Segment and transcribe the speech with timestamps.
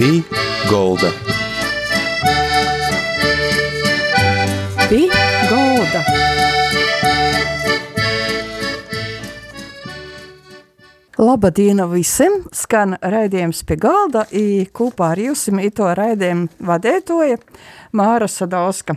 [0.00, 0.22] Pī
[0.70, 1.10] Golda.
[4.88, 5.00] Pī
[5.50, 6.00] Golda.
[11.20, 12.38] Labdien visiem!
[12.48, 14.24] Skan raidījums pie galda.
[14.32, 15.44] I kopā ar jums
[15.76, 17.36] to raidījumu vadētoja
[17.92, 18.96] Māra Sadauska.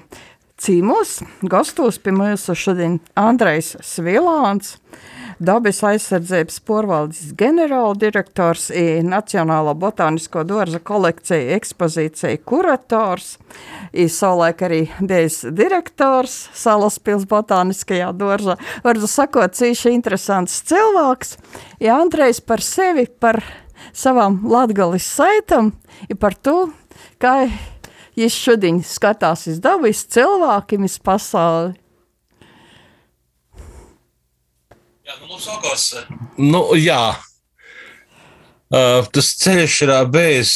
[0.55, 4.77] Cīmos, gastos pie mums šodien Andrejs Svilāns,
[5.39, 8.69] dabas aizsardzības porvaldes ģenerāldirektors,
[9.07, 13.37] Nacionālo botānisko dārza kolekciju ekspozīcija kurators,
[13.93, 18.57] savulaik arī bijis direktors Salaspils botāniskajā dārzā.
[18.85, 21.37] Vardu sakot, cīši interesants cilvēks.
[21.83, 23.41] Ja Andrejs par sevi, par
[23.93, 25.73] savām latgalis saitam,
[26.09, 26.71] ir par to,
[27.21, 27.47] kā
[28.17, 31.73] viņš šodien skatās uz dabu, uz cilvēkiem, uz pasauli.
[35.13, 35.83] Jā, nu, sākās,
[36.41, 37.13] nu, jā.
[38.73, 40.53] Uh, tas ceļš ir bijis,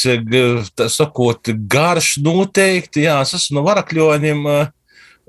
[0.74, 3.04] tā sakot, garš noteikti.
[3.04, 4.40] Jā, es esmu no varakļoņiem.
[4.50, 4.72] Uh,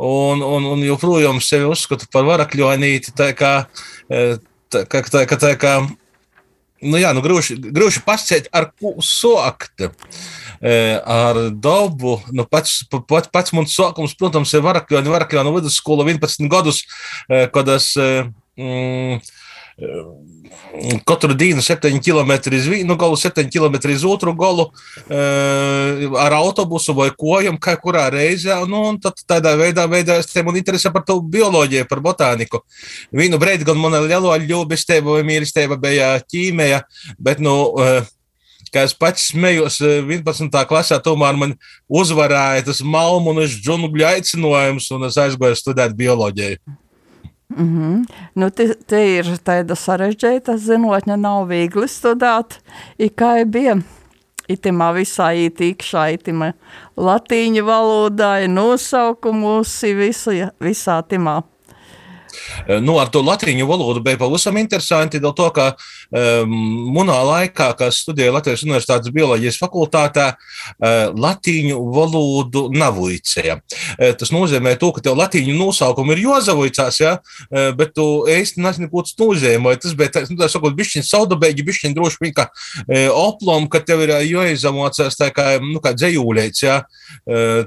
[0.02, 3.14] un, un, un joprojām sevi uzskatu par varakļonīti.
[3.20, 3.54] Tā kā,
[4.10, 5.76] tā, kā, tā, kā, tā kā
[6.82, 9.86] nu jā, nu grūši, grūši pasciet, ar ko sokt.
[10.60, 16.82] Ar dabu, nu pats, pats, pats mans sākums, protams, ir varakļoņa, varakļoņa vidusskola 11 gadus,
[17.30, 17.94] kad es
[18.60, 19.22] mm,
[21.06, 24.66] Katru dienu 7 km uz vienu galu, 7 km uz otru galu,
[26.20, 28.58] ar autobusu vai kojam, kā kurā reizē.
[28.68, 29.88] Nu, tad tādā veidā,
[30.34, 32.64] te man interesē par to bioloģiju, par botāniku.
[33.16, 36.84] Vienu brīdi gan mana lielo ļubestība vai mīlestība bija ķīmija,
[37.18, 37.56] bet, nu,
[38.74, 40.52] kā es pats smējos 11.
[40.68, 41.56] klasē, tomēr man
[41.88, 46.60] uzvarēja tas malmunas džungļu aicinājums, un es aizgāju studēt bioloģiju.
[47.58, 48.06] Mm -hmm.
[48.34, 52.60] nu, te, te ir tāda sarežģīta zinātne, nav viegli studēt.
[53.16, 53.82] Kā bija
[54.50, 56.54] itimā visā ītīkšā, itimā
[56.98, 61.44] latīņu valodā, nosaukumus, visa, visā timā.
[62.82, 65.78] Nu, ar to latviešu valodu bija pavisam interesanti, dēļ to, ka um,
[66.14, 73.60] manā laikā, kad studēju Latvijas Universitātes bioloģijas fakultātē, uh, latviešu valodu nav uicēja.
[73.60, 77.16] Uh, tas nozīmē, to, ka tev latviešu nosaukumi ir jozavoicās, ja?
[77.20, 79.76] uh, bet tu īsti nezini, ko tas nozīmē.
[79.82, 82.48] Tas bija tāds, nu, tā sakot, bišķiņ saudabēgi, bišķiņ droši vien uh,
[83.16, 86.82] oplom, ka tev ir jāizamocās tā kā, nu, kā dzējūlēts, ja?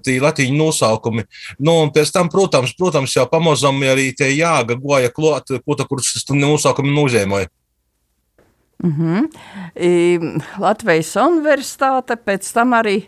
[0.02, 1.24] tī latviešu nosaukumi.
[1.62, 5.76] Nu, un pēc tam, protams, protams jau pamazam arī tie jā jēga goja klāt, ko
[5.78, 7.50] tā kurš tas nosaukumu nozīmēja.
[8.82, 9.28] Mm -hmm.
[9.76, 10.18] I,
[10.58, 13.02] Latvijas universitāte pēc tam arī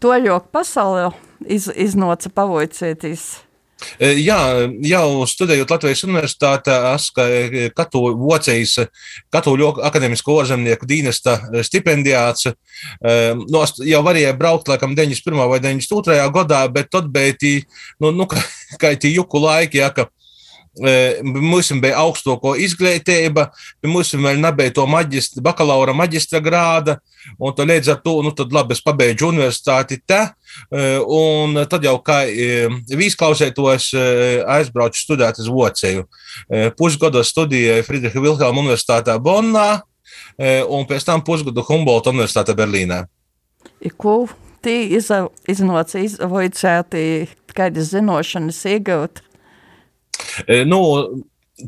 [0.00, 1.12] toļok pasaulē
[1.46, 3.48] iz, iznoca pavoicieties.
[3.98, 4.38] E, jā,
[4.90, 7.26] jau studējot Latvijas universitātē, es kā
[7.78, 8.74] katoļu vocējs,
[9.34, 12.50] katoļu akadēmisko ārzemnieku dīnesta stipendijāts.
[12.50, 15.48] E, no, jau varēja braukt, laikam, 91.
[15.52, 16.18] vai 92.
[16.34, 17.54] gadā, bet tad bija tī,
[18.00, 18.42] nu, nu kā,
[18.82, 20.08] kā tī juku laiki, ja, ka
[20.78, 23.48] Mums bija augstāko izglītība,
[23.86, 26.98] mums vēl nebija to maģistra, bakalaura maģistra grāda.
[27.34, 30.20] Tad līdz ar to, nu, tad labi, es pabeidzu universitāti te,
[30.70, 32.20] un tad jau kā
[32.88, 33.90] vīzklausētos
[34.54, 36.06] aizbraucu studēt uz Vocēju.
[36.78, 39.68] Pusgadu studēju Friedricha Vilhelma Universitātē Bonnā,
[40.38, 43.02] un pēc tam pusgadu Humboldt Universitātē Berlīnē.
[43.98, 44.20] Ko
[44.64, 47.02] tī iznāca izvaicēti,
[47.54, 49.24] kādas zinošanas iegūt?
[50.46, 50.80] E, nu,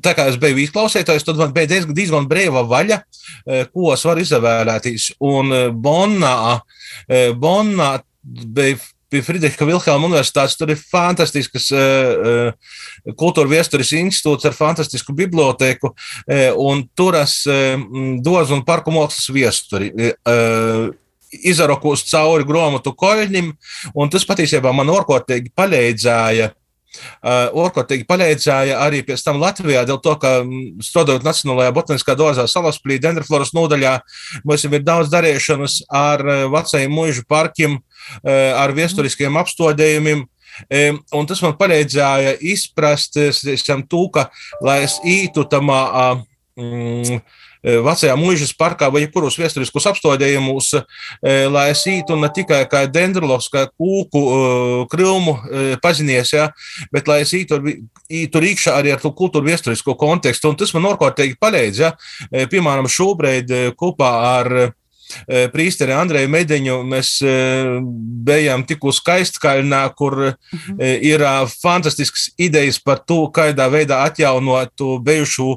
[0.04, 4.06] tā kā es biju izklausītājs, tad man bija diezgan, diezgan brīva vaļa, e, ko es
[4.06, 5.10] varu izvēlēties.
[5.26, 6.60] Un e, Bonnā,
[7.40, 7.92] Bonnā
[8.22, 8.78] bija
[9.10, 10.56] pie Friedriča Vilhelma Universitātes.
[10.58, 12.52] Tur ir fantastisks uh,
[13.18, 17.74] kultūra vēstures institūts ar fantastisku biblioteku, uh, un tur es uh,
[18.22, 19.92] dozu un parku mākslas vēsturi.
[20.22, 20.90] Uh,
[21.30, 23.52] Izarokos cauri grāmatu koļņiem,
[23.94, 26.48] un tas patiesībā man orkotīgi palīdzēja
[27.22, 32.98] Orkotīgi palīdzēja arī pēc tam Latvijā, dēļ to, ka mm, strādājot Nacionālajā botaniskā dārzā Salaspīlī,
[33.02, 33.96] Dendrofloras nodaļā,
[34.44, 40.26] mums ir daudz darīšanas ar uh, vecajiem mūžu parkiem, uh, ar viesturiskiem apstādījumiem.
[40.66, 43.16] Um, un tas man palīdzēja izprast,
[43.88, 44.26] to, ka,
[44.66, 45.84] lai es ītu tamā.
[46.58, 47.20] Mm, Eh,
[47.62, 53.50] vecajā mūžas parkā vai jebkuros vēsturiskus apstādījumus, eh, lai es ītu ne tikai kā dendrolovs,
[53.52, 55.36] kā kūku eh, krūmu
[55.82, 56.50] pazinies, ja,
[56.92, 57.60] bet lai es ītu,
[58.10, 60.50] ītu rīkšā arī ar to kultūru vēsturisko kontekstu.
[60.50, 61.80] Un tas man ārkārtīgi palīdz.
[61.80, 61.92] Ja.
[62.30, 64.10] Piemēram, šobrīd kopā
[64.40, 64.72] ar
[65.52, 67.12] prīsteri Andreju Mediņu mēs
[68.26, 70.78] bijām tikko skaistkaļnā, kur mhm.
[70.80, 71.24] ir
[71.62, 75.56] fantastisks idejas par to, kādā veidā atjaunot bijušu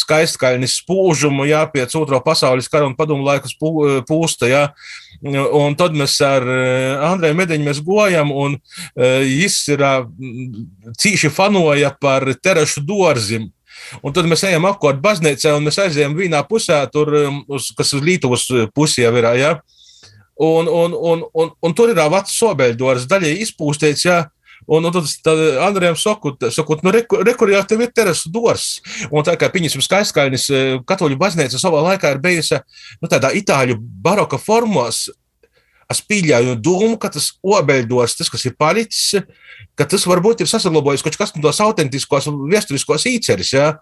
[0.00, 4.64] skaistkaļnis spūžumu, jā, pēc otro pasaules kara un padomu laikus pūsta, jā.
[5.20, 6.46] Un tad mēs ar
[7.10, 8.56] Andreju Mediņu mēs gojam, un
[8.96, 9.86] viņš ir
[11.00, 13.50] cīši fanoja par terašu dorzim.
[14.02, 17.94] Un tad mēs ejam apkārt baznīcā, un mēs aizējām vienā pusē, tur, um, uz, kas
[17.96, 19.28] uz Lietuvas uh, pusi jau ir.
[19.40, 19.54] Ja?
[20.40, 24.06] Un, un, un, un, un tur ir vecs sobeļdors, daļai izpūstēts.
[24.08, 24.20] Ja?
[24.70, 28.66] Un, un tad, tad Andrejam sakot, sakot nu, rekur jau tev ir terasu dors.
[29.10, 32.60] Un tā kā piņas skaistkalnis uh, katoļu baznīca savā laikā ir bijusi
[33.00, 35.08] nu, tādā itāļu baroka formos,
[35.90, 39.24] Es pieļauju domu, ka tas obeļdos, tas, kas ir palicis,
[39.74, 43.50] ka tas varbūt ir saglabājis kaut kas no tos autentiskos vēsturiskos īceris.
[43.56, 43.72] Ja?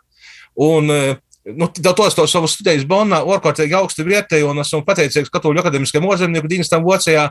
[0.57, 6.09] Un, nu, tos to savu studijas Bonnā ārkārtīgi augstu vērtēju, un esmu pateicīgs Katoļu akadēmiskajam
[6.09, 7.29] ozemnieku dienestam Vācijā,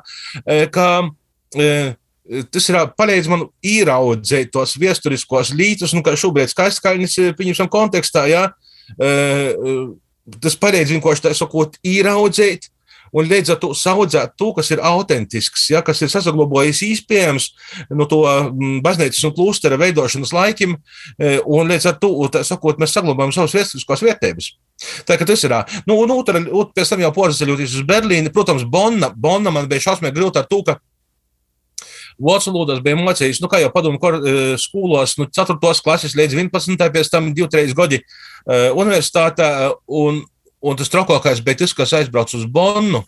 [0.73, 0.87] ka
[2.53, 8.47] tas ir palīdz man īraudzēt tos vēsturiskos lītus, nu, kā šobrīd skaistskaļnis, pieņemsim, kontekstā, ja?
[10.37, 12.69] tas palīdz vienkārši tā sakot, īraudzēt
[13.13, 18.07] un līdz ar to audzēt to, kas ir autentisks, ja, kas ir saglabājis īstenībā no
[18.09, 20.75] to mm, baznīcas un klūstera veidošanas laikiem,
[21.17, 22.11] e, un līdz ar to,
[22.47, 24.51] sakot, mēs saglabājam savas vēsturiskās vērtības.
[25.07, 25.55] Tā kā tas ir.
[25.87, 26.41] Nu, un otra,
[26.75, 28.33] pēc tam jau porcelāņoties uz Berlīni.
[28.33, 30.77] Protams, Bonna, Bonna man bija šausmīgi grūti ar to, ka
[32.17, 35.57] Vācu valodas bija mācījis, nu, kā jau padomu e, skolos, nu, 4.
[35.85, 36.87] klases līdz 11.
[36.95, 39.49] pēc tam 2-3 gadi uh, universitātē.
[39.85, 40.23] Un,
[40.65, 43.03] Un tas trakākais bija tas, kas aizbrauc uz Bonnu.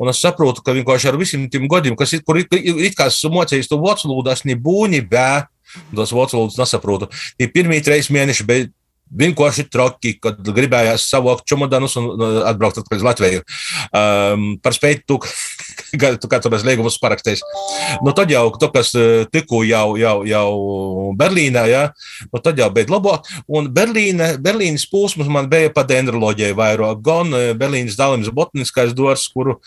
[0.00, 3.08] Un es saprotu, ka vienkārši ar visiem tiem gadiem, kas ir, kur it, it kā
[3.10, 5.50] esmu mocījis to vācu valodu, es nebūni, bet
[5.94, 7.10] tos vācu valodas nesaprotu.
[7.38, 8.70] Tie pirmie trīs mēneši bija
[9.12, 12.08] vienkārši traki, kad gribējās savākt čomodanus un
[12.48, 13.42] atbraukt atpakaļ uz Latviju.
[13.92, 15.18] Um, par spēju tu,
[16.62, 17.42] reizi līgumus parakstījis.
[18.04, 21.82] Nu, tad jau, to, kas eh, tikko jau, jau, jau Berlīnā, ja,
[22.30, 23.28] nu, tad jau bija labāk.
[23.48, 27.02] Un Berlīne, Berlīnas posms man bija pa dendroloģiju vairāk.
[27.04, 29.58] Gan eh, Berlīnas dalījums botaniskais dors, kuru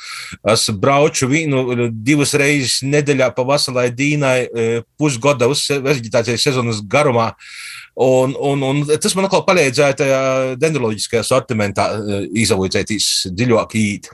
[0.51, 7.33] es brauču vīnu divas reizes nedēļā pa vasalai dīnai eh, pusgada uz veģetācijas sezonas garumā.
[7.95, 10.21] Un, un, un tas man atkal palīdzēja tajā
[10.59, 11.87] dendroloģiskajā sortimentā
[12.43, 14.09] izaudzēties dziļāk īt.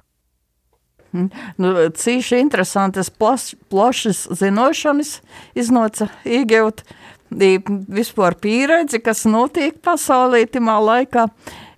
[1.12, 5.18] Nu, cīši interesantas, plaš, plašas zinošanas
[5.58, 6.86] iznāca iegūt
[7.32, 11.28] vispār pieredzi, kas notiek pasaulē timā laikā.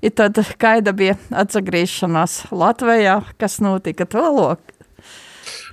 [0.04, 4.60] I tad, kāda bija atgriešanās Latvijā, kas notika tālāk?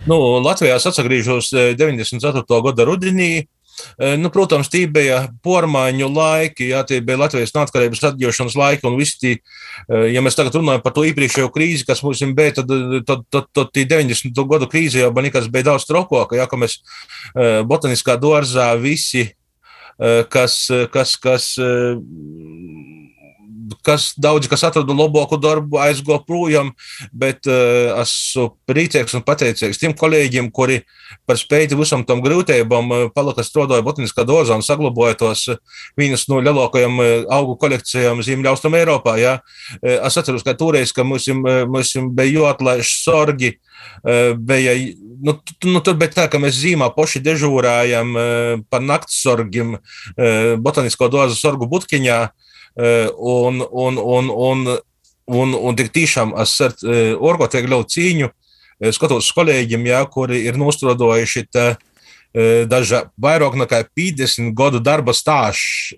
[0.08, 2.44] Nu, Latvijā es atgriežos 94.
[2.64, 3.48] gada rudenī.
[4.20, 9.18] Nu, protams, tie bija pormaiņu laiki, jā, tie bija Latvijas neatkarības atgūšanas laiki, un visi
[9.20, 9.34] tie,
[10.12, 12.72] ja mēs tagad runājam par to iepriekšējo krīzi, kas mums bija, tad,
[13.08, 14.44] tad, tad, tad tie 90.
[14.50, 16.80] gadu krīze jau bija daudz trokāka, ja mēs
[17.68, 19.28] botaniskā dārzā visi,
[20.32, 20.62] kas,
[20.92, 21.52] kas, kas
[23.86, 26.72] kas daudzi, kas atrada labāku darbu, aizgo projām,
[27.12, 30.80] bet uh, esmu priecīgs un pateicīgs tiem kolēģiem, kuri
[31.28, 35.60] par spēju visam tam grūtībām uh, palika strādāja botaniskā dozā un saglabāja tos uh,
[35.98, 39.16] vienas no lielākajām uh, augu kolekcijām Ziemeļaustrum Eiropā.
[39.20, 39.38] Ja?
[39.82, 43.54] Es atceros, ka toreiz, ka mums, mums bija jāatlaiž sorgi,
[44.36, 44.74] bija,
[45.22, 51.10] nu, nu, tur bija tā, ka mēs zīmā poši dežūrājam uh, par naktssorgiem uh, botanisko
[51.12, 52.22] dozu sorgu butkiņā.
[52.80, 54.60] Un, un, un, un,
[55.26, 56.76] un, un tik tiešām es ar
[57.18, 58.28] orgotiek ļoti cīņu
[58.94, 61.64] skatos uz kolēģiem, jā, kuri ir nostrodojuši te,
[62.70, 65.96] daži vairāk nekā 50 gadu darba stāsts.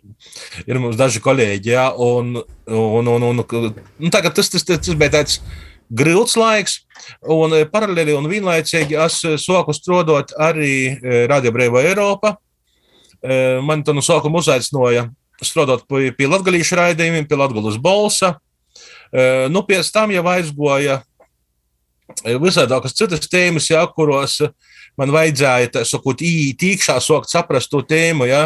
[0.65, 4.97] Ir mums daži kolēģi, jā, un, un, un, un, un tagad tas, tas, tas, tas
[4.97, 5.43] bija tāds
[5.93, 6.79] grūts laiks,
[7.29, 10.97] un paralēli un vienlaicīgi es sāku strādāt arī
[11.31, 12.37] Radio Brīvā Eiropa.
[13.63, 15.07] Man to no sākuma uzaicināja
[15.43, 18.37] strādāt pie, pie latgalīšu raidījumiem, pie latgalas balsa.
[19.53, 21.01] Nu, pēc tam jau aizgoja
[22.43, 24.39] visādākas citas tēmas, jā, kuros
[24.99, 28.43] man vajadzēja, tā sakot, īkšā sokt saprast to tēmu, jā,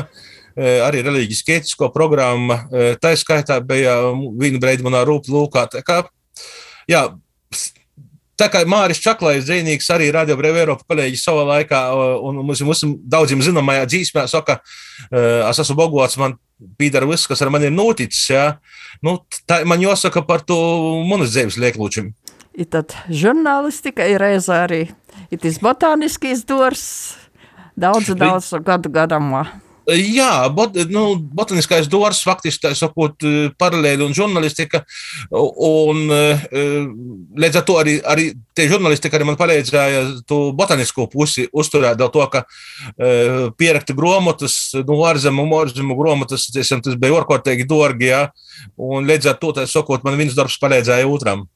[0.87, 2.57] arī reliģiski etisko programmu.
[3.03, 3.99] Tā skaitā bija
[4.41, 5.67] viena brīdi manā rūpā lūkā.
[5.73, 6.03] Tā kā,
[6.89, 7.07] jā,
[8.37, 11.79] Tā kā Mārcis Čaklais, dzīvnieks, arī Radio Brīvā Eiropa kolēģis savā laikā,
[12.21, 14.59] un mums, mums daudziem zināmajā dzīsmē, saka,
[15.09, 16.37] es esmu bogots, man
[16.77, 18.27] pīdara viss, kas ar mani ir noticis.
[18.29, 18.45] Ja?
[19.05, 20.59] Nu, tā man jāsaka par to
[21.09, 22.13] manas dzīves lieklūčiem.
[22.57, 24.83] Ir tad žurnālistika, ir reizē arī
[25.33, 26.85] ir botāniskais dors,
[27.77, 29.47] daudz, daudz gadu gadamā.
[29.87, 31.03] Jā, bot, nu,
[31.39, 33.23] botaniskais dārsts faktiski tā sakot,
[33.55, 34.81] paralēli un žurnālistika.
[35.31, 36.03] Un,
[37.39, 38.25] līdz ar to arī, arī
[38.59, 42.43] tie žurnālistika arī man palīdzēja to botanisko pusi uzturēt, to, ka
[43.61, 48.25] pierakta grāmatas, nu, ārzemu, ārzemu grāmatas, tas bija orkārtīgi dārgi, jā.
[48.75, 51.47] Un līdz ar to, tā sakot, man viens darbs palīdzēja otram.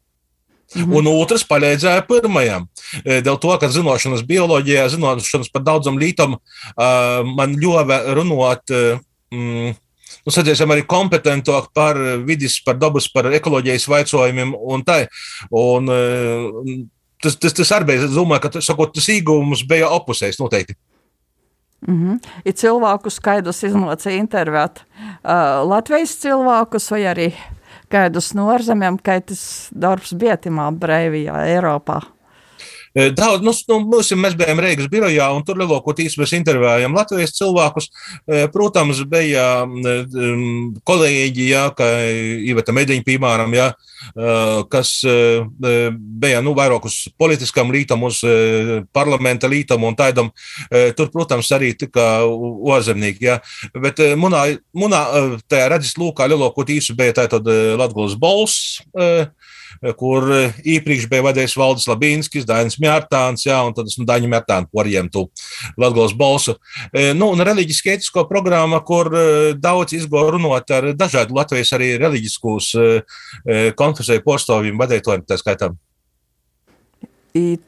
[0.75, 0.93] Mhm.
[0.95, 2.69] Un otrs palīdzēja pirmajam.
[3.05, 6.37] Dēļ to, ka zināšanas bioloģijā, zināšanas par daudzam lītam
[6.77, 8.71] man ļāva runāt.
[9.35, 15.05] Mm, nu, sadzēsim arī kompetentāk par vidus, par dabas, par ekoloģijas jautājumiem un tā.
[15.51, 15.91] Un,
[17.23, 20.79] tas, tas, tas arī bija, es domāju, ka sakot, tas īgums bija opusējs noteikti.
[21.89, 22.31] Mm -hmm.
[22.45, 27.33] Ir cilvēku skaidrs izmocīja intervēt uh, Latvijas cilvēkus vai arī
[27.91, 29.43] kādus no ārzemēm, kā tas
[29.73, 32.01] darbs bija timā Breivijā, Eiropā?
[32.91, 37.87] Daudz, nu, nu, mums, mēs bijām Reigas birojā, un tur lielākoties mēs intervējām Latvijas cilvēkus.
[38.51, 39.45] Protams, bija
[40.89, 41.87] kolēģi, jā, kā
[42.51, 43.69] Iveta Mediņa, piemēram, jā,
[44.75, 48.25] kas bija nu, vairāk uz politiskam lītam, uz
[48.91, 50.33] parlamenta lītam un tādam.
[50.99, 53.29] Tur, protams, arī tika ozemnieki.
[53.31, 53.39] Jā.
[53.79, 55.05] Bet munā, munā
[55.47, 57.47] tajā redzes lūkā lielākoties bija tātad
[57.79, 58.81] Latgulas balss
[59.97, 60.27] kur
[60.61, 65.27] iepriekš bija vadījis Valdis Labīnskis, Dainis Mjārtāns, jā, un tad esmu Daņu Mjārtānu porjemtu
[65.81, 66.57] Latgals balsu.
[67.17, 69.09] Nu, un reliģiski ētisko programma, kur
[69.57, 72.73] daudz izgo runot ar dažādu Latvijas arī reliģiskus
[73.81, 75.73] konfesiju postoviem vadītājiem, tā skaitā.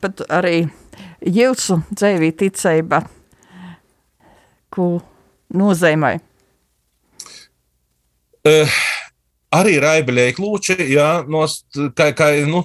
[0.02, 0.66] Pat arī
[1.22, 3.04] jūsu dzīvī ticība,
[4.72, 4.96] ko
[5.54, 6.16] nozīmē?
[8.42, 8.66] Uh,
[9.52, 11.66] arī raibeļēji klūči, jā, nost,
[11.96, 12.64] kā, kā, nu,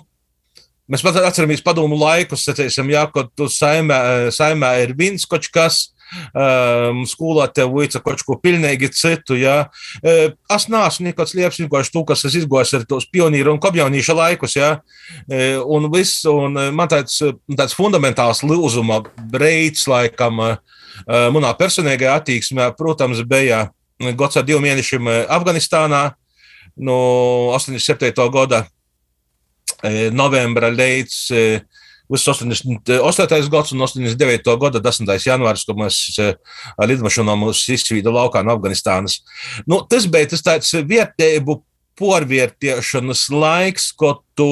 [0.91, 3.99] mēs pat atceramies padomu laikus, sacīsim, jā, kad tu saimē,
[4.33, 5.87] saimē ir viens kaut kas,
[6.31, 9.57] um, skolā tev vajadza kaut ko pilnīgi citu, jā.
[9.99, 14.15] Uh, es neesmu nekāds lieps, vienkārši tu, kas es izgojis ar tos pionieru un kopjaunīša
[14.17, 17.19] laikus, jā, uh, un viss, un man tāds,
[17.51, 20.39] tāds fundamentāls lūzuma breids, laikam,
[21.05, 23.67] manā personīgajā attieksmē, protams, bija
[24.17, 26.07] gods ar divu mēnešiem Afganistānā,
[26.77, 26.97] no
[27.55, 28.13] 87.
[28.33, 28.65] gada
[29.83, 31.17] e, novembra līdz
[32.07, 33.49] uz 88.
[33.51, 34.57] gads un 89.
[34.61, 35.11] gada 10.
[35.27, 36.29] janvāris, kad mēs e,
[36.77, 39.21] ar lidmašīnu mūs izsvīda laukā no Afganistānas.
[39.67, 41.61] Nu, tas bija tas tāds vietēbu
[41.97, 44.51] porvērtiešanas laiks, ko tu,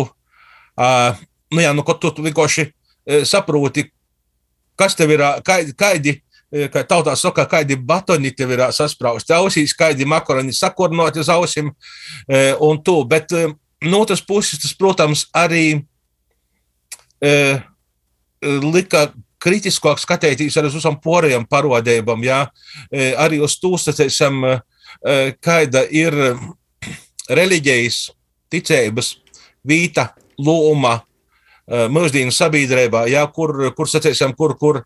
[0.76, 2.66] nu jā, nu, ko tu, vienkārši
[3.30, 3.86] saproti,
[4.80, 6.16] kas tev ir, kādi
[6.72, 11.72] kā tautā saka, kādi batoni tev ir sasprausti ausīs, kādi makaroni sakornoti uz ausīm
[12.64, 12.98] un tu.
[13.10, 13.34] Bet
[13.86, 15.84] no otras puses, tas, protams, arī
[18.42, 19.08] lika
[19.42, 22.44] kritiskāk skatīties arī uz visam poriem parodībām, jā,
[23.22, 24.46] arī uz to, sacēsim,
[25.44, 26.16] kāda ir
[27.30, 28.00] reliģijas,
[28.54, 29.16] ticības,
[29.66, 31.00] vīta, loma
[31.66, 34.82] mūsdienu sabiedrībā, jā, kur, kur, sacēsim, kur, kur,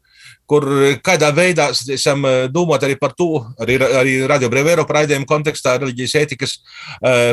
[0.49, 0.65] kur
[1.05, 6.55] kādā veidā esam domāt arī par to, arī, arī Radio Brevero raidījuma kontekstā, reliģijas ētikas,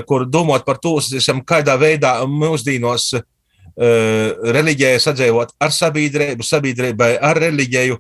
[0.08, 3.14] kur domāt par to, esam kādā veidā mūsdienos
[3.76, 7.98] reliģijai sadzīvot ar sabiedrību, sabiedrībai ar reliģiju.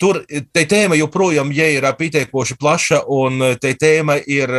[0.00, 4.52] Tur te tēma joprojām ja ir pietiekoši plaša, un te tēma ir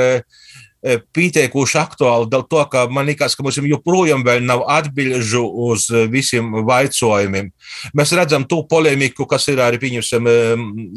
[1.16, 6.52] pietiekuši aktuāli, dēļ to, ka man liekas, ka mums joprojām nav atbilžu uz e, visiem
[6.62, 7.50] jautājumiem.
[7.98, 10.36] Mēs redzam to polemiku, kas ir arī pieņemsim e,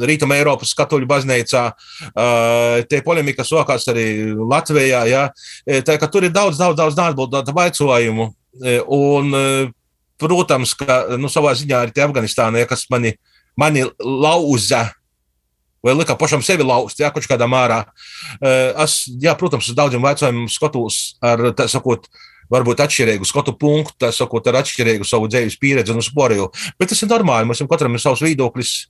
[0.09, 1.65] Rītuma Eiropas katoļu baznīcā.
[2.89, 5.03] Te polemika sākās arī Latvijā.
[5.09, 5.25] Ja?
[5.65, 8.31] Tā, tur ir daudz, daudz, daudz neatbildētu jautājumu.
[8.93, 9.35] Un,
[10.19, 13.15] protams, ka nu, savā ziņā arī Afganistānā, kas mani,
[13.59, 14.89] mani lauza
[15.85, 17.85] vai lika pašam sevi lauzt, ja kaut kādā mērā.
[18.85, 22.09] Es, jā, protams, uz daudziem jautājumiem skatos ar, tā sakot,
[22.53, 26.49] varbūt atšķirīgu skatu punktu, tā sakot, ar atšķirīgu savu dzīves pieredzi un sporiju.
[26.81, 28.81] Bet tas ir normāli, mums katram ir savs viedoklis,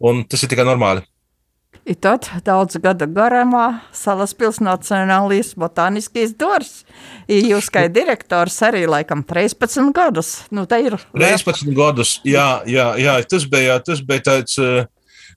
[0.00, 1.04] un tas ir tikai normāli.
[1.86, 6.80] I tad daudz gadu garumā Salaspils Nacionālais botāniskais dors.
[7.30, 10.32] Jūs kā direktors arī laikam 13 gadus.
[10.50, 10.96] Nu, ir.
[11.14, 14.58] 13 gadus, jā, jā, jā, tas bija, tas bija tāds.
[14.58, 14.90] Uh,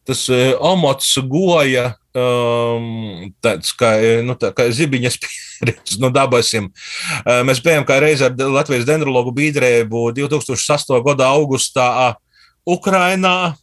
[0.10, 6.72] tas e, amats goja um, tāds kā, e, nu, tā, kā zibiņas pieredze no dabasim.
[7.22, 10.98] Uh, mēs bijām kā reiz ar Latvijas dendrologu biedrību 2008.
[11.06, 11.90] gada augustā
[12.68, 13.56] Ukrainā.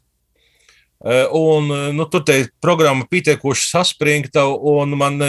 [1.37, 5.21] Un, nu, tur tā programma pietiekuši saspringta, un man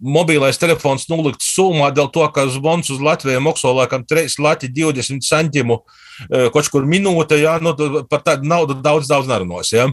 [0.00, 5.24] mobilais telefons nolikts sumā dēļ to, ka zvans uz Latviju maksā laikam 3 lati 20
[5.24, 5.82] centimu
[6.54, 7.74] kaut kur minūte, jā, nu,
[8.10, 9.88] par tādu naudu daudz, daudz nerunās, jā.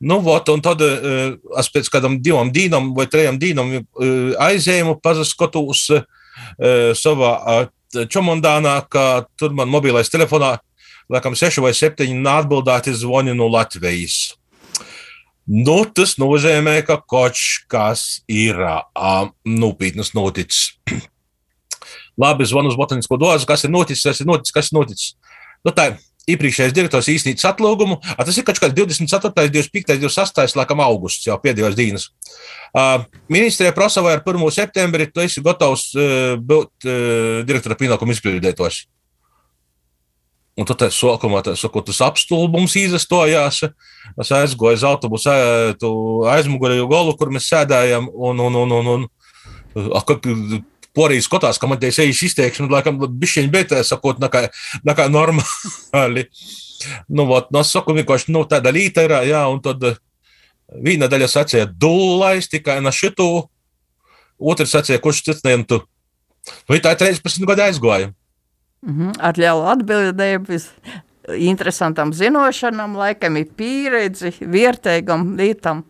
[0.00, 3.72] Nu, vot, un tad es pēc kādam divam dīnam vai trejam dīnam
[4.46, 5.88] aizējumu pazaskatos
[7.02, 7.32] savā
[8.12, 10.56] čomondānā, ka tur man mobilais telefonā,
[11.10, 14.36] laikam, seši vai septiņi atbildēti zvani no Latvijas.
[15.46, 17.38] Nu, tas nozīmē, ka kaut
[17.70, 20.74] kas ir uh, nopietnas noticis.
[22.22, 25.12] Labi, zvanu uz botanisko dārzu, kas ir noticis, kas ir noticis, kas ir noticis.
[25.62, 25.92] Nu, tā
[26.26, 28.00] iepriekšējais direktors īstenībā atlūgumu.
[28.16, 32.08] A, tas ir kaut kāds 24, 25, 26, laikam, augusts jau pēdējos dienas.
[32.74, 34.42] Uh, ministrija prasa, vai ar 1.
[34.54, 38.82] septembri tu esi gatavs uh, būt uh, direktora pienākumu izpildītājs.
[40.56, 43.60] Un tad sākumā saku, tas apstulbums izastojās.
[44.16, 45.34] Es aizgoju uz autobusu
[46.32, 48.08] aizmugurēju galu, kur mēs sēdējām.
[48.08, 50.64] Un, un, un, un, un,
[50.96, 54.46] Porija skatās, ka man te ir izteiksme, laikam, bišķiņ betē, sakot, nekā,
[54.88, 56.24] nekā normāli.
[57.08, 59.84] Nu, vot, no saku, vienkārši, nu, tāda līta ir, jā, un tad
[60.72, 63.28] viena daļa sacīja, dulais tikai na šitu,
[64.40, 65.82] otrs sacīja, kurš cits neiem tu.
[66.64, 68.14] Nu, tā ir 13 gadu aizgoja.
[68.86, 69.12] -hmm.
[69.18, 70.60] Ar lielu atbildību,
[71.34, 75.84] interesantam zinošanam, laikam ir pieredzi, vērtīgam lītam.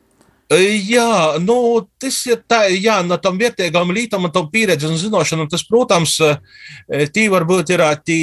[0.47, 5.49] Jā, nu, tas ir tā, jā, no tam vērtīgām lietām un tam pieredzi un zināšanām,
[5.51, 6.21] tas, protams,
[6.87, 8.21] tī varbūt ir tī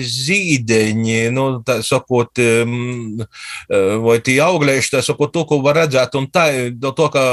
[0.00, 2.40] zīdeņi, nu, tā sakot,
[4.00, 7.26] vai tī auglēši, tā sakot, to, ko var redzēt, un tā, do to, ka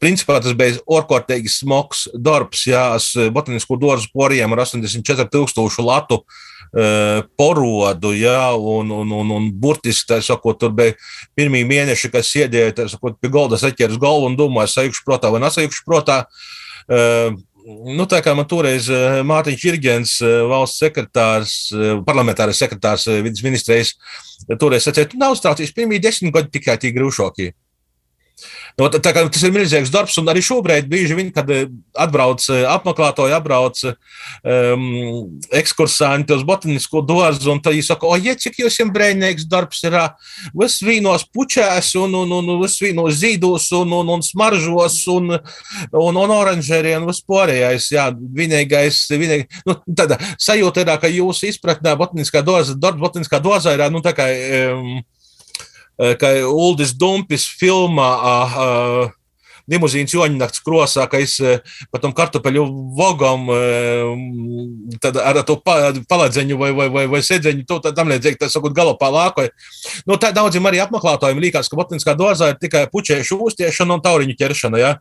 [0.00, 2.64] Principā tas bija orkārtīgi smags darbs.
[2.70, 9.50] Jā, es botanisko dārzu poriem ar 84,000 latu uh, porodu, jā, un, un, un, un
[9.60, 10.96] burtiski, tā sakot, tur bija
[11.36, 15.86] pirmie mēneši, kas sēdēja, sakot, pie galda saķēris galvu un domāja, sajūkšu protā vai nesajūkšu
[15.88, 16.24] protā.
[16.88, 17.36] Uh,
[17.70, 18.86] Nu, tā kā man toreiz
[19.28, 20.14] Mārtiņš Irgens,
[20.48, 21.56] valsts sekretārs,
[22.06, 23.92] parlamentārais sekretārs vidas ministrijas,
[24.58, 27.50] toreiz sacīja, tu nav strācis pirmie desmit gadi tikai tie grūšākie.
[28.78, 31.66] No, nu, tā, tas ir milzīgs darbs, un arī šobrīd, bieži vien, kad eh,
[32.00, 34.86] atbrauc eh, apmeklētāji, atbrauc um,
[35.60, 39.98] ekskursanti uz botanisko dārzu, un viņi saka, o, ja cik jums ir brīvīgs darbs, ir
[40.56, 46.22] viss vīnos puķēs, un, un, un viss vīnos zīdos, un, un, un smaržos, un, un,
[46.24, 47.90] un oranžēri, un viss pārējais.
[47.92, 53.76] Jā, vienīgais, vienīgais nu, tāda sajūta ir, ka jūsu izpratnē botaniskā dārza, darbs botaniskā dārzā
[53.76, 54.30] ir, nu, tā kā.
[54.70, 55.00] Um,
[56.20, 59.10] ka Uldis Dumpis filmā uh,
[59.70, 61.60] limuzīnas joņnakts krosā, ka es eh,
[61.92, 62.64] pa tam kartupeļu
[62.96, 68.74] vogam eh, ar to paladzeņu vai, vai, vai, vai sedzeņu, to tam līdzīgi, tā sakot,
[68.76, 69.52] galopā lākoja.
[70.08, 74.36] Nu, tā daudziem arī apmeklētājiem liekas, ka botaniskā dārzā ir tikai puķēšu uztiešana un tauriņu
[74.40, 74.92] ķeršana, ja?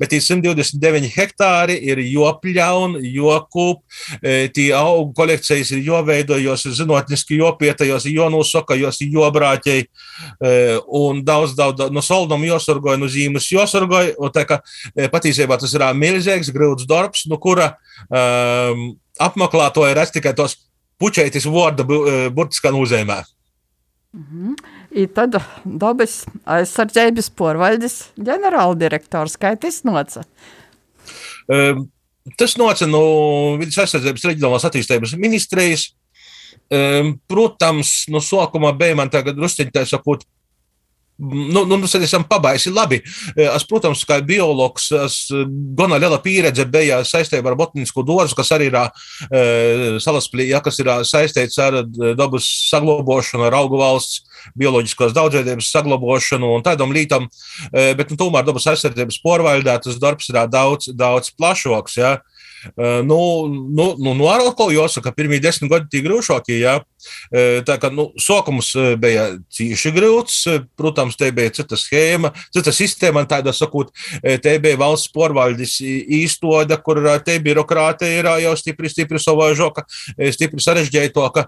[0.00, 3.82] bet tie 129 hektāri ir jopļaun, jokūp,
[4.20, 9.14] eh, tie augu kolekcijas ir joveido, jos ir zinātniski jopieta, jos ir jonosaka, jos ir
[9.16, 9.86] jobrāķei,
[10.98, 14.17] un daudz, daudz no soldam josorgoja, no zīmes josorgoja,
[15.12, 17.72] patiesībā tas ir milzīgs, grūts darbs, no kura
[18.08, 20.56] um, apmeklētāji redz tikai tos
[20.98, 23.22] puķētis vārda e, burtiskā nozīmē.
[24.14, 24.54] Mm -hmm.
[24.90, 30.24] I tad dabas aizsardzības porvaldes ģenerāldirektors, kā tas noca?
[31.46, 31.90] Um,
[32.36, 35.92] tas noca no vidas aizsardzības reģionālās attīstības ministrijas.
[36.68, 40.24] Um, protams, no sākuma bija man tagad drusciņi tā sakot,
[41.18, 43.00] Nu, nu, mēs esam pabaisi labi.
[43.34, 45.16] Es, protams, kā biologs, es
[45.78, 49.42] gana liela pieredze bija saistībā ar botanisko dārzu, kas arī ir e,
[50.04, 51.80] salaspļī, ja, kas ir saistīts ar
[52.18, 54.22] dabas saglabāšanu, ar augu valsts
[54.58, 57.26] bioloģiskās daudzveidības saglabāšanu un tādam lītam,
[57.72, 61.98] e, bet nu, tomēr dabas aizsardzības porvaldē tas darbs ir daudz, daudz plašāks.
[61.98, 62.18] Ja.
[62.76, 66.58] Nu, nu, nu, nu ar atkal jāsaka, pirmie desmit gadi tie grūšākie.
[66.60, 66.78] Ja?
[67.66, 70.38] Tā kā nu, sākums bija cīši grūts,
[70.78, 73.92] protams, te bija cita schēma, cita sistēma, tāda sakot,
[74.22, 79.86] te bija valsts porvaldes īstoda, kur te birokrātija ir jau stipri, stipri savāžoka,
[80.34, 81.46] stipri sarežģētoka.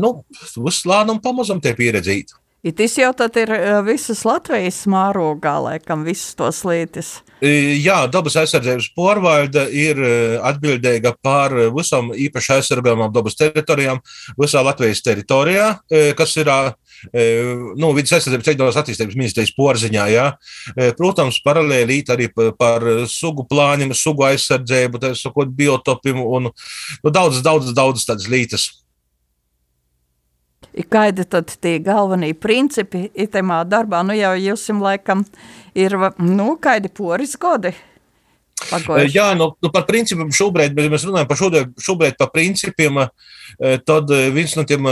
[0.00, 0.18] Nu,
[0.66, 2.34] viss lēnām pamazam te pieredzīt.
[2.74, 3.50] Tas jau tad ir
[3.86, 7.10] visas Latvijas mārogā, laikam, visas tos lietas.
[7.44, 10.00] Jā, dabas aizsardzības porvalde ir
[10.42, 14.00] atbildīga par visam īpaši aizsargājumām dabas teritorijām
[14.40, 15.66] visā Latvijas teritorijā,
[16.18, 16.50] kas ir
[17.76, 20.06] nu, vidas aizsardzības reģionālās attīstības ministrijas porziņā.
[20.14, 20.26] Jā.
[20.98, 27.70] Protams, paralēli arī par sugu plāniem, sugu aizsardzību, tā sakot, biotopiem un nu, daudz, daudz,
[27.76, 28.66] daudz tādas lietas.
[30.84, 34.02] Kādi tad tie galvenie principi itemā darbā?
[34.04, 35.24] Nu jau jūs jums laikam
[35.74, 37.72] ir, nu, kādi poris godi?
[38.70, 39.12] Pagojuši.
[39.16, 43.02] Jā, nu, nu par principiem šobrīd, bet mēs runājam par šobrīd, šobrīd par principiem,
[43.88, 44.88] tad viens no tiem,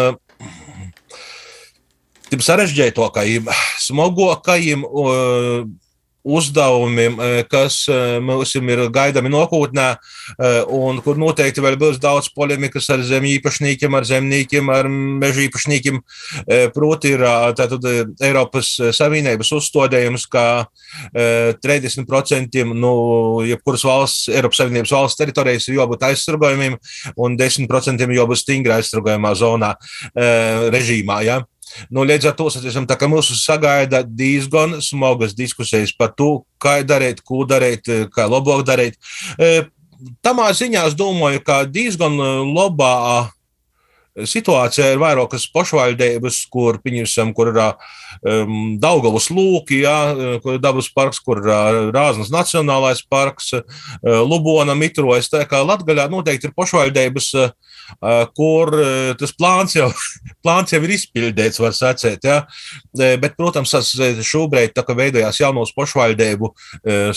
[2.29, 3.49] tiem sarežģītākajiem,
[3.87, 4.85] smagākajiem
[6.25, 9.89] uzdevumiem, eh, kas eh, mums ir gaidāmi nākotnē,
[10.39, 15.45] eh, un kur noteikti vēl būs daudz polemikas ar zemju īpašniekiem, ar zemniekiem, ar meža
[15.45, 16.01] īpašniekiem.
[16.75, 17.23] Proti, ir
[17.57, 17.85] tātad
[18.23, 20.67] Eiropas Savienības uzstādījums, ka
[21.15, 22.95] 30% no
[23.45, 26.79] jebkuras valsts, Eiropas Savienības valsts teritorijas ir jābūt aizsargājumiem,
[27.17, 29.75] un 10% jābūt stingri aizsargājumā zonā
[30.75, 31.21] režīmā.
[31.27, 31.43] Ja?
[31.91, 37.45] Nu, līdz ar to sacīsim, mums sagaida diezgan smagas diskusijas par to, kā darīt, ko
[37.49, 38.99] darīt, kā labāk darīt.
[39.39, 39.67] E,
[40.23, 42.17] tamā ziņā es domāju, ka diezgan
[42.55, 43.31] labā
[44.15, 47.61] situācijā ir vairākas pašvaldības, kur, pieņemsim, kur ir
[48.25, 49.97] um, Daugavas lūki, jā,
[50.43, 53.63] kur ir dabas parks, kur ir Rāznas nacionālais parks, uh,
[54.25, 55.31] Lubona mitrojas.
[55.33, 57.55] Tā kā Latgaļā noteikti ir pašvaldības, uh,
[58.37, 59.91] kur uh, tas plāns jau,
[60.45, 62.43] plāns jau ir izpildīts, var sacēt, jā.
[62.95, 63.91] Bet, protams, tas
[64.25, 66.53] šobrīd tā veidojās jaunos pašvaldību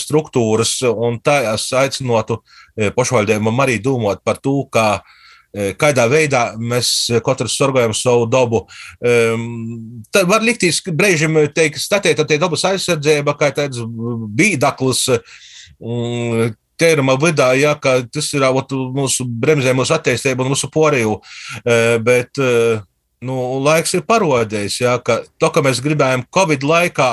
[0.00, 2.40] struktūras, un tā es aicinotu
[2.96, 5.17] pašvaldībām arī domāt par to, kā Eh,
[5.80, 8.64] kādā veidā mēs katrs sargājam savu dabu.
[9.00, 13.80] Tad var likties, ka brīžiem teikt, statiet, tie dabas aizsardzība, kā tāds
[14.38, 15.06] bīdaklis.
[15.78, 21.16] Mm, Tēruma vidā, ja, tas ir ot, mūsu bremzē, mūsu attīstība un mūsu poriju.
[21.64, 22.78] Eh, bet eh,
[23.26, 27.10] nu, laiks ir parodījis, ja, ka to, ka mēs gribējām Covid laikā,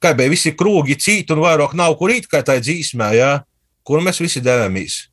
[0.00, 3.32] kā bija visi krūgi cīt un vairāk nav kur īt, kā tā dzīsmē, ja,
[3.84, 5.11] kur mēs visi devāmies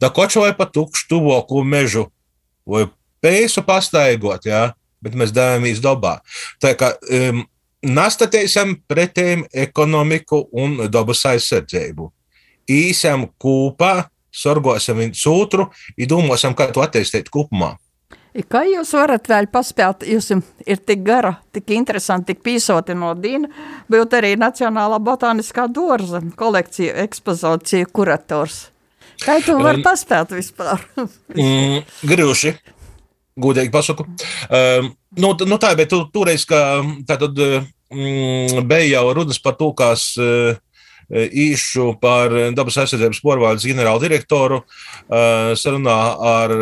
[0.00, 2.06] da kočoja pa tukšu tuvāko mežu
[2.66, 2.86] vai
[3.22, 4.70] pēsu pastaigot, jā,
[5.02, 6.18] bet mēs devāmies dabā.
[6.62, 7.44] Tā kā um,
[7.86, 12.10] nastatēsim pretēm ekonomiku un dabas aizsardzību.
[12.72, 17.76] Īsam kopā, sorgosim viens otru, domāsim, kā to attīstīt kopumā.
[18.52, 20.28] Kā jūs varat vēl paspēt, jūs
[20.68, 23.48] ir tik gara, tik interesanti, tik pīsoti no Dīna,
[23.88, 28.66] būt arī Nacionālā botāniskā dārza kolekcija ekspozīcija kurators.
[29.22, 30.82] Kā tu vari paspēt vispār?
[31.36, 32.54] mm, grūši.
[33.36, 34.06] Godīgi pasaku.
[34.48, 39.58] Um, nu, nu tā, bet tu, toreiz, ka tā tad mm, bija jau runas par
[39.60, 40.56] to, kas uh,
[41.12, 45.98] īšu par dabas aizsardzības porvārdes ģenerālu direktoru uh, sarunā
[46.32, 46.54] ar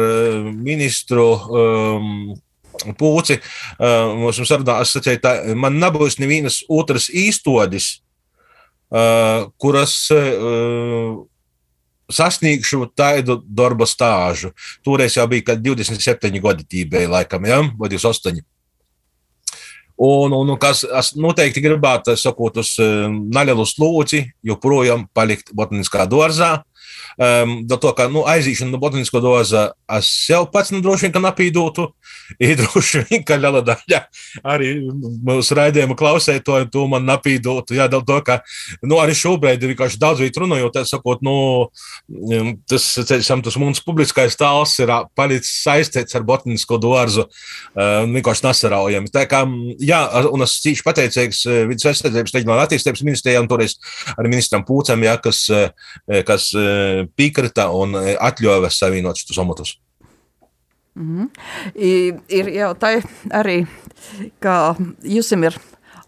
[0.53, 2.35] ministru um,
[2.99, 3.39] Pūci.
[3.79, 8.01] Uh, mums sarunā, es sacīju, tā, man nebūs nevienas otras īstodis,
[8.91, 11.23] uh, kuras uh,
[12.13, 14.53] sasniegšu tādu darba stāžu.
[14.85, 17.63] Toreiz jau bija 27 gadi, tībai, laikam, ja?
[17.79, 18.45] vai 28.
[19.95, 26.65] Un, un, un kas noteikti gribētu, sakot, uz nelielu slūci, joprojām palikt botaniskā dārzā.
[27.15, 29.69] Um, to, ka nu, aizīšana no botanisko dārza
[29.99, 31.91] es jau pats nu, droši vien apīdotu.
[32.43, 34.01] Ir droši vien, ka liela daļa
[34.55, 37.77] arī mūsu raidījuma klausētoju to man apīdotu.
[37.77, 38.41] Jā, to, ka
[38.83, 41.37] nu, arī šobrīd ir vienkārši daudz vietu runājot, sakot, nu,
[42.71, 47.29] tas, ceļam, tas mums publiskais tāls ir palicis saistīts ar botanisko dārzu.
[47.75, 49.11] Um, vienkārši nesaraujami.
[49.13, 49.45] Tā kā,
[49.83, 50.01] jā,
[50.33, 53.77] un es cīši pateicīgs vidas aizsardzības reģionāla attīstības ministrijām, toreiz
[54.17, 55.45] ar ministram Pūcam, jā, kas,
[56.29, 56.51] kas
[57.17, 59.77] piekrita un e, atļāva savienot šos amatus.
[60.95, 61.29] Mm -hmm.
[62.29, 63.67] Ir jau tā arī,
[64.41, 65.59] ka jums ir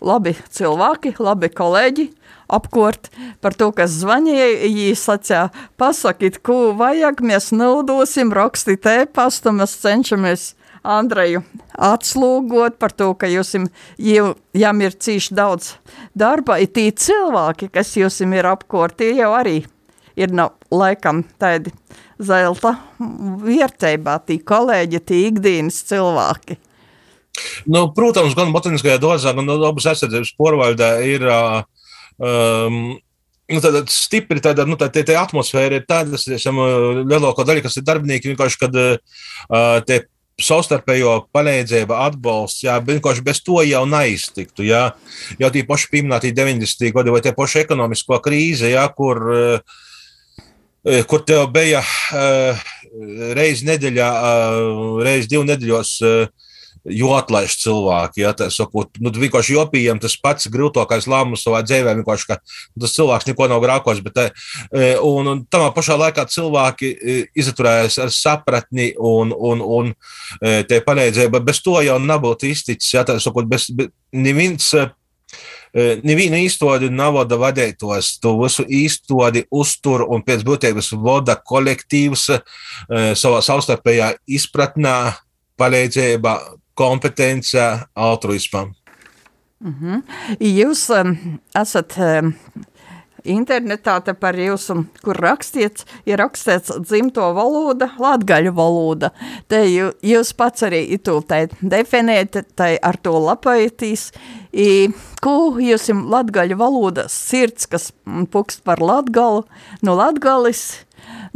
[0.00, 2.10] labi cilvēki, labi kolēģi,
[2.48, 4.46] apkort par to, kas zvanīja.
[4.62, 10.54] Viņi sacīja, pasakiet, ko vajag, mēs naudosim, rakstīt e-pastu, mēs cenšamies
[10.86, 11.42] Andreju
[11.74, 13.54] atslūgot par to, ka jums
[13.98, 15.74] jām ir cīši daudz
[16.14, 16.60] darba.
[16.62, 19.64] Ir tie cilvēki, kas jums ir apkort, tie jau arī
[20.16, 21.72] ir no, laikam tādi
[22.22, 26.58] zelta vērtībā, tie kolēģi, tie ikdienas cilvēki.
[27.68, 32.96] Nu, protams, gan botaniskajā dārzā, gan dabas aizsardzības porvaldē ir um,
[33.52, 36.60] nu, tāda stipri tāda, nu, tā, tā, tā atmosfēra, ir tāda, tas esam
[37.04, 40.02] lielāko daļu, kas ir darbinieki, vienkārši, kad uh, tie
[40.36, 44.66] savstarpējo palīdzību, atbalsts, jā, vienkārši bez to jau neiztiktu.
[44.68, 44.90] Jā.
[45.40, 46.90] Jau tie paši pieminētie 90.
[46.92, 49.76] gadi vai tie paši ekonomisko krīze, jā, kur uh,
[51.10, 52.66] kur tev bija uh,
[53.36, 55.94] reizi nedēļā, uh, reizi divu nedēļos
[56.86, 58.22] jo atlaiž cilvēki.
[58.22, 62.38] Ja, tā sakot, nu, vienkārši jopījiem tas pats grūtākais lēmums savā dzīvē, vienkārši, ka
[62.78, 64.20] tas cilvēks neko nav grākos, bet
[65.02, 66.92] un, un tamā pašā laikā cilvēki
[67.38, 69.92] izturējas ar sapratni un, un, un
[70.40, 71.42] te palīdzību.
[71.46, 74.70] Bez to jau nebūtu izticis, ja tā sakot, bez, bez, neviens
[76.06, 78.14] nevienu īstodi nav vada vadītos.
[78.22, 82.30] Tu visu īstodi uztur un pēc būtības vada kolektīvs
[83.18, 84.96] savā savstarpējā izpratnē,
[85.60, 86.36] palīdzība,
[86.76, 88.74] kompetence, altruismam.
[89.60, 90.02] Mm -hmm.
[90.40, 92.34] Jūs um, esat um,
[93.32, 99.12] internetā te par jūsu, kur rakstiet, ir rakstīts dzimto valoda, latgaļu valoda.
[99.50, 104.10] Te jū, jūs pats arī itu tai definēt, tai ar to lapajatīs.
[104.56, 104.88] I,
[105.24, 107.90] ko jūs latgaļu valoda sirds, kas
[108.32, 109.44] pukst par latgalu,
[109.84, 110.86] no latgalis,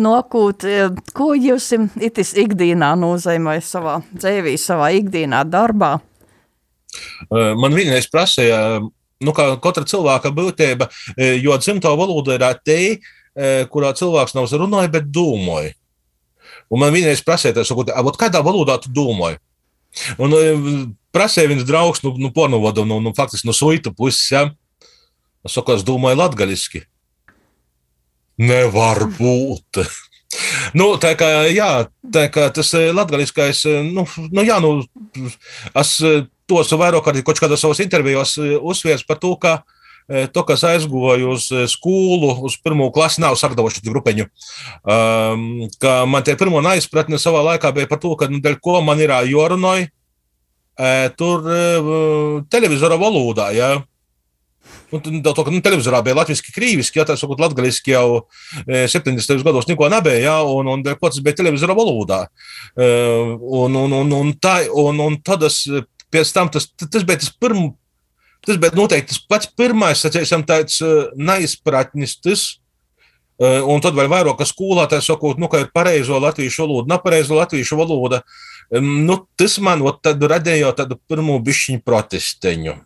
[0.00, 5.98] nokūt, e, ko jūs itis ikdīnā nozīmē savā dzēvī, savā ikdīnā darbā?
[7.30, 8.80] Man vienreiz prasīja
[9.24, 14.48] nu, kā katra cilvēka būtība, e, jo dzimto valoda ir te, e, kurā cilvēks nav
[14.50, 15.74] runājis, bet domāja.
[16.70, 17.64] Un man vienreiz prasīja,
[18.18, 19.40] kādā valodā tu domāji?
[20.22, 20.42] Un e,
[21.12, 24.48] prasīja viens draugs, nu, nu pornovadu, nu, nu, faktiski no suita puses, ja?
[25.44, 26.84] Es saku, es domāju latgaļiski.
[28.40, 29.82] Nevar būt.
[30.78, 34.84] Nu, tā kā, jā, tā kā tas latgaliskais, nu, nu jā, nu,
[35.74, 35.96] es
[36.50, 39.60] tos vairāk arī kaut kādā savos intervijos e, uzsvērts par to, ka
[40.08, 44.26] e, to, kas aizgoja uz e, skolu, uz pirmo klasi, nav sagatavojuši šo grupeņu.
[44.82, 45.46] Um,
[46.10, 49.14] man tie pirmo neizpratne savā laikā bija par to, ka, nu, dēļ ko man ir
[49.30, 49.88] jārunāj,
[51.20, 51.44] tur
[52.48, 53.50] televizora valodā.
[53.52, 53.74] Ja?
[54.90, 58.06] Nu, to, ka nu, televizorā bija latviešu, krīviski, ja tā sakot, latviešu jau
[58.64, 59.44] 70.
[59.44, 62.22] gados neko nebija, ja, un, un tas bija televizora valodā.
[62.74, 65.66] Un, un, un, un, tā, un, un tad es
[66.12, 67.76] pēc tam tas, tas bija tas pirmais.
[68.46, 70.78] Tas bija noteikti tas pats pirmais, sacīsim, tāds
[71.12, 72.14] neizpratnis.
[72.24, 72.44] Tas,
[73.36, 77.36] uh, un tad vēl vairāk, ka skolotājs sakot, nu, ka ir pareizo latviešu valodu, nepareizo
[77.36, 78.22] latviešu valodu.
[78.80, 82.78] Nu, tas man radīja tādu pirmo bišķiņu protesteņu.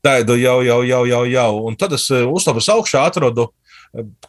[0.00, 1.50] Tādu jau, jau, jau, jau, jau.
[1.68, 3.50] Un tad es uzlabos augšā atradu,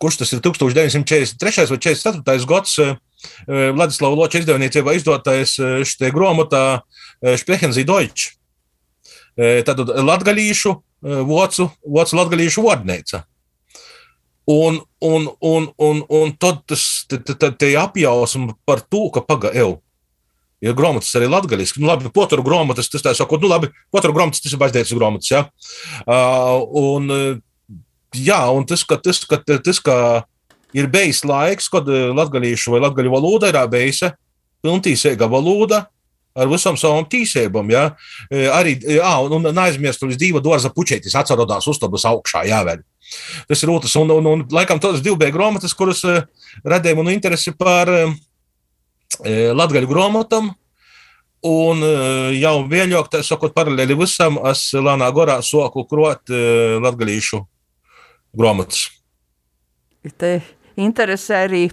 [0.02, 1.70] kurš tas ir 1943.
[1.72, 2.46] vai 44.
[2.50, 2.76] gads.
[3.48, 6.82] Vladislava Loča izdevniecībā izdotais šī grāmatā
[7.22, 8.38] Sprechensī Deutsch.
[9.66, 10.74] Tad latgalīšu,
[11.28, 13.22] vocu, vocu latgalīšu vārdnīca.
[14.52, 19.78] Un, un, un, un, un tad tas te apjausma par to, ka paga ev.
[20.62, 21.80] Ir grāmatas arī latviešu.
[21.82, 25.32] Nu, labi, potru grāmatas, tas tā sakot, nu, labi, potru grāmatas, tas ir baznīcas grāmatas,
[25.32, 25.46] jā.
[26.06, 27.08] Uh, un,
[28.18, 29.96] jā, un tas, ka, tas, ka, tas, ka
[30.78, 34.12] ir bijis laiks, kad latviešu vai latviešu valoda ir bijusi
[34.62, 35.86] pilntīsīga valoda,
[36.36, 37.72] ar visām savām tīsībām.
[37.74, 37.84] Ja?
[38.56, 42.82] Arī jā, un, un aizmirst, līdz divu dārza puķētis atcerodās uztabas augšā jāveļ.
[43.50, 46.04] Tas ir otrs, un, un, un laikam tas divi bija grāmatas, kuras
[46.64, 48.06] radīja manu interesi par e,
[49.52, 50.54] latgaļu grāmatām.
[51.42, 51.80] Un
[52.38, 57.40] jau vēļāk, tā sakot, paralēli visam, es Lānā Gorā soku krot latgaļīšu
[58.38, 58.86] grāmatas.
[60.22, 60.36] Te
[60.78, 61.64] interesē arī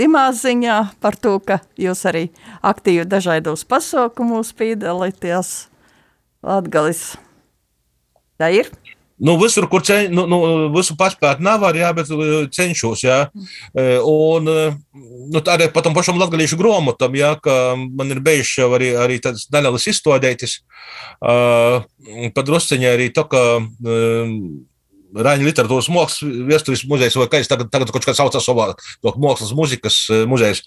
[0.00, 2.28] Timā ziņā par to, ka jūs arī
[2.64, 5.52] aktīvi dažādos pasaukumos piedalīties
[6.42, 7.12] Latgalis.
[8.40, 8.72] Tā ir?
[9.22, 10.38] Nu, visur, kur ceņ, nu, nu,
[10.74, 13.18] visu paspēt nevar, jā, bet uh, cenšos, jā.
[13.30, 14.74] Uh, un uh,
[15.30, 19.46] nu, arī par tam pašam latgalīšu gromotam, jā, ka man ir bijuši arī, arī tādas
[19.52, 20.58] nelielas izstādētis.
[21.22, 21.84] Uh,
[22.34, 24.34] Padrusceņā arī to, ka uh,
[25.12, 28.66] Raņa literatūras mākslas vēstures muzejs, vai kā es tagad, tagad kaut kā saucas savā
[29.04, 30.58] mākslas muzikas eh, muzejs,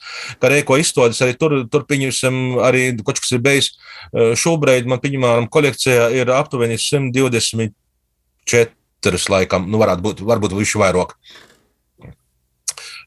[0.42, 2.34] kā reiko izstādes, arī tur, tur pieņemsim,
[2.66, 3.68] arī kaut kas ir bijis.
[4.12, 11.10] Eh, šobrīd man, piemēram, kolekcijā ir aptuveni 124 laikam, nu varētu būt, varbūt viši vairāk.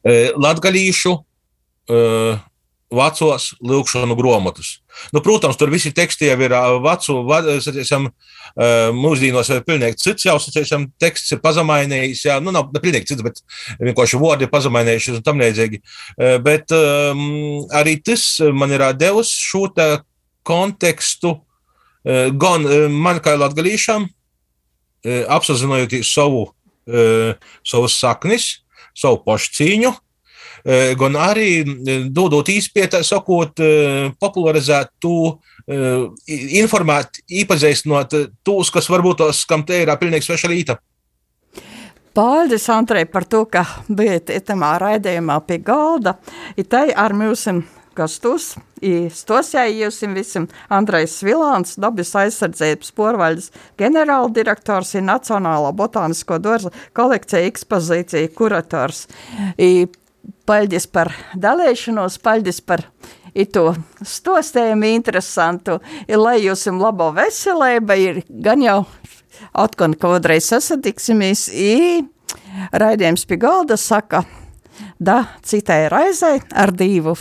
[0.07, 1.13] Eh, latgalīšu,
[2.95, 4.79] vecos lūkšanu grāmatas.
[5.13, 7.19] Nu, protams, tur visi teksti jau ir vecu,
[7.65, 8.09] sacīsim,
[8.97, 13.25] mūsdienos ir pilnīgi cits jau, sacīsim, teksts ir pazemainējis, jā, nu, nav ne pilnīgi cits,
[13.27, 13.43] bet
[13.83, 15.83] vienkārši vārdi ir pazemainējušies un tam līdzīgi.
[16.45, 17.23] Bet um,
[17.77, 18.25] arī tas
[18.57, 19.91] man ir devis šo te
[20.49, 21.37] kontekstu
[22.41, 24.07] gan man kā latgalīšam,
[25.29, 26.47] apzinoties savu,
[27.69, 28.51] savus saknis,
[28.97, 29.93] savu pašcīņu,
[30.65, 31.63] gan arī
[32.11, 33.63] dodot īspēju, sakot,
[34.21, 35.39] popularizēt to,
[36.59, 38.15] informēt, iepazīstinot
[38.47, 40.79] tos, kas varbūt tos, kam te ir pilnīgi sveša līta.
[42.19, 46.17] Paldies, Andrej, par to, ka bijat itamā raidījumā pie galda.
[46.59, 47.61] Ir tai ar mūsu
[47.99, 57.47] gastos i stosējusim visam Andrejs Vilāns, dabas aizsardzības porvaļas ģenerāldirektors i Nacionālā botānisko dārza kolekcija
[57.51, 59.07] ekspozīcija kurators.
[59.59, 59.87] I
[60.49, 62.85] paļģis par dalēšanos, paļģis par
[63.39, 63.65] itu
[64.03, 68.81] stostējumu interesantu, i lai jūs jums labo veselība, ir gan jau
[69.55, 72.03] atkon kādreiz sasatiksimies, i
[72.73, 74.25] raidījums pie galda saka,
[74.99, 77.17] da citai raizai ar divu.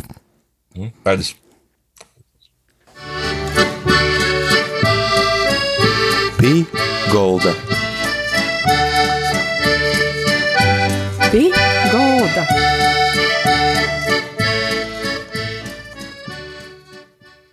[0.78, 1.36] Mm, Paldies!
[6.38, 6.52] Pī
[7.10, 7.56] Golda.
[11.32, 11.67] Pie